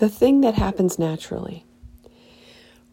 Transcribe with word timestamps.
The 0.00 0.08
thing 0.08 0.40
that 0.40 0.54
happens 0.54 0.98
naturally. 0.98 1.66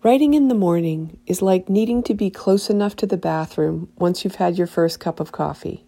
Writing 0.04 0.33
in 0.33 0.50
the 0.50 0.54
morning 0.54 1.17
is 1.25 1.41
like 1.41 1.69
needing 1.69 2.03
to 2.03 2.13
be 2.13 2.29
close 2.29 2.69
enough 2.69 2.97
to 2.97 3.05
the 3.05 3.15
bathroom 3.15 3.87
once 3.98 4.25
you've 4.25 4.35
had 4.35 4.58
your 4.58 4.67
first 4.67 5.00
cup 5.00 5.22
of 5.22 5.32
coffee. 5.32 5.85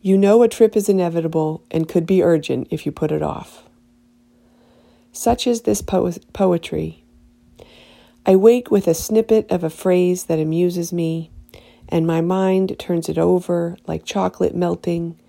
You 0.00 0.18
know 0.18 0.42
a 0.42 0.48
trip 0.48 0.76
is 0.76 0.88
inevitable 0.88 1.62
and 1.70 1.88
could 1.88 2.06
be 2.06 2.24
urgent 2.24 2.66
if 2.72 2.84
you 2.84 2.90
put 2.90 3.12
it 3.12 3.22
off. 3.22 3.62
Such 5.12 5.46
is 5.46 5.62
this 5.62 5.80
po- 5.80 6.10
poetry. 6.32 7.04
I 8.26 8.34
wake 8.34 8.68
with 8.68 8.88
a 8.88 8.94
snippet 8.94 9.48
of 9.48 9.62
a 9.62 9.70
phrase 9.70 10.24
that 10.24 10.40
amuses 10.40 10.92
me, 10.92 11.30
and 11.88 12.04
my 12.04 12.20
mind 12.20 12.76
turns 12.80 13.08
it 13.08 13.16
over 13.16 13.76
like 13.86 14.04
chocolate 14.04 14.56
melting, 14.56 15.20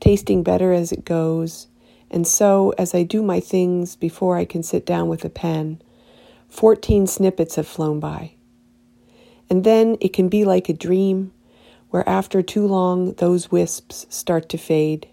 tasting 0.00 0.42
better 0.42 0.72
as 0.72 0.92
it 0.92 1.04
goes 1.04 1.66
and 2.10 2.26
so, 2.26 2.74
as 2.76 2.94
I 2.94 3.04
do 3.04 3.22
my 3.22 3.38
things 3.38 3.94
before 3.94 4.36
I 4.36 4.44
can 4.44 4.62
sit 4.62 4.84
down 4.84 5.08
with 5.08 5.24
a 5.24 5.30
pen, 5.30 5.80
14 6.48 7.06
snippets 7.06 7.54
have 7.54 7.68
flown 7.68 8.00
by. 8.00 8.34
And 9.48 9.62
then 9.62 9.96
it 10.00 10.12
can 10.12 10.28
be 10.28 10.44
like 10.44 10.68
a 10.68 10.74
dream 10.74 11.32
where 11.90 12.08
after 12.08 12.42
too 12.42 12.66
long 12.66 13.14
those 13.14 13.50
wisps 13.50 14.06
start 14.08 14.48
to 14.48 14.58
fade. 14.58 15.08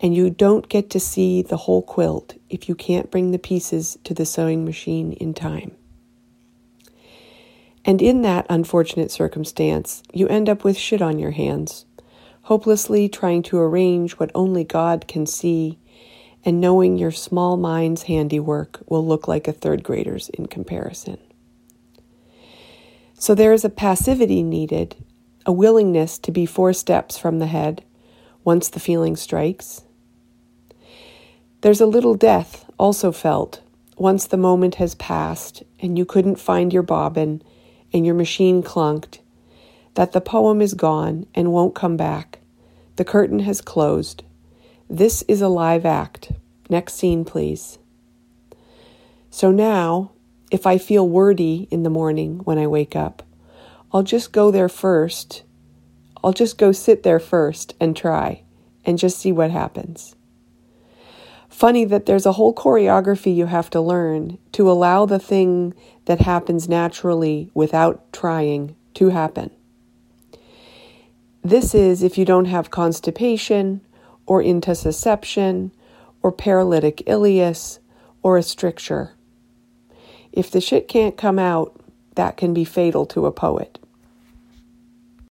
And 0.00 0.14
you 0.14 0.30
don't 0.30 0.68
get 0.68 0.90
to 0.90 1.00
see 1.00 1.42
the 1.42 1.56
whole 1.58 1.82
quilt 1.82 2.36
if 2.48 2.68
you 2.68 2.74
can't 2.74 3.10
bring 3.10 3.30
the 3.30 3.38
pieces 3.38 3.98
to 4.04 4.14
the 4.14 4.26
sewing 4.26 4.64
machine 4.64 5.12
in 5.12 5.34
time. 5.34 5.76
And 7.84 8.00
in 8.00 8.22
that 8.22 8.46
unfortunate 8.48 9.10
circumstance, 9.10 10.02
you 10.12 10.28
end 10.28 10.48
up 10.48 10.64
with 10.64 10.76
shit 10.76 11.02
on 11.02 11.18
your 11.18 11.32
hands, 11.32 11.84
hopelessly 12.42 13.08
trying 13.08 13.42
to 13.44 13.58
arrange 13.58 14.12
what 14.12 14.30
only 14.34 14.64
God 14.64 15.06
can 15.08 15.26
see 15.26 15.78
and 16.44 16.60
knowing 16.60 16.98
your 16.98 17.10
small 17.10 17.56
mind's 17.56 18.04
handiwork 18.04 18.80
will 18.86 19.06
look 19.06 19.28
like 19.28 19.46
a 19.46 19.52
third 19.52 19.82
grader's 19.82 20.28
in 20.30 20.46
comparison. 20.46 21.18
So 23.14 23.34
there 23.34 23.52
is 23.52 23.64
a 23.64 23.70
passivity 23.70 24.42
needed, 24.42 24.96
a 25.46 25.52
willingness 25.52 26.18
to 26.18 26.32
be 26.32 26.46
four 26.46 26.72
steps 26.72 27.16
from 27.16 27.38
the 27.38 27.46
head 27.46 27.84
once 28.44 28.68
the 28.68 28.80
feeling 28.80 29.14
strikes. 29.14 29.82
There's 31.60 31.80
a 31.80 31.86
little 31.86 32.14
death 32.14 32.68
also 32.78 33.12
felt 33.12 33.62
once 33.96 34.26
the 34.26 34.36
moment 34.36 34.76
has 34.76 34.96
passed 34.96 35.62
and 35.78 35.96
you 35.96 36.04
couldn't 36.04 36.40
find 36.40 36.72
your 36.72 36.82
bobbin 36.82 37.40
and 37.92 38.04
your 38.04 38.16
machine 38.16 38.62
clunked, 38.62 39.20
that 39.94 40.10
the 40.12 40.20
poem 40.20 40.60
is 40.60 40.74
gone 40.74 41.26
and 41.34 41.52
won't 41.52 41.76
come 41.76 41.96
back. 41.96 42.40
The 42.96 43.04
curtain 43.04 43.40
has 43.40 43.60
closed 43.60 44.24
this 44.92 45.22
is 45.22 45.40
a 45.40 45.48
live 45.48 45.86
act. 45.86 46.32
Next 46.68 46.94
scene, 46.94 47.24
please. 47.24 47.78
So 49.30 49.50
now, 49.50 50.12
if 50.50 50.66
I 50.66 50.76
feel 50.76 51.08
wordy 51.08 51.66
in 51.70 51.82
the 51.82 51.88
morning 51.88 52.40
when 52.44 52.58
I 52.58 52.66
wake 52.66 52.94
up, 52.94 53.22
I'll 53.90 54.02
just 54.02 54.32
go 54.32 54.50
there 54.50 54.68
first. 54.68 55.44
I'll 56.22 56.34
just 56.34 56.58
go 56.58 56.72
sit 56.72 57.04
there 57.04 57.18
first 57.18 57.74
and 57.80 57.96
try 57.96 58.42
and 58.84 58.98
just 58.98 59.18
see 59.18 59.32
what 59.32 59.50
happens. 59.50 60.14
Funny 61.48 61.86
that 61.86 62.04
there's 62.04 62.26
a 62.26 62.32
whole 62.32 62.54
choreography 62.54 63.34
you 63.34 63.46
have 63.46 63.70
to 63.70 63.80
learn 63.80 64.36
to 64.52 64.70
allow 64.70 65.06
the 65.06 65.18
thing 65.18 65.72
that 66.04 66.20
happens 66.20 66.68
naturally 66.68 67.50
without 67.54 68.12
trying 68.12 68.76
to 68.92 69.08
happen. 69.08 69.50
This 71.42 71.74
is 71.74 72.02
if 72.02 72.18
you 72.18 72.26
don't 72.26 72.44
have 72.44 72.70
constipation 72.70 73.80
or 74.26 74.42
intussusception 74.42 75.70
or 76.22 76.32
paralytic 76.32 76.98
ileus 77.06 77.78
or 78.22 78.36
a 78.36 78.42
stricture. 78.42 79.12
If 80.32 80.50
the 80.50 80.60
shit 80.60 80.88
can't 80.88 81.16
come 81.16 81.38
out, 81.38 81.78
that 82.14 82.36
can 82.36 82.54
be 82.54 82.64
fatal 82.64 83.06
to 83.06 83.26
a 83.26 83.32
poet. 83.32 83.78